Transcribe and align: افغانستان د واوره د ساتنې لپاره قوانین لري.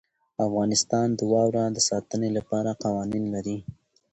افغانستان 0.45 1.07
د 1.17 1.19
واوره 1.31 1.63
د 1.75 1.79
ساتنې 1.89 2.29
لپاره 2.37 2.79
قوانین 2.83 3.25
لري. 3.35 3.57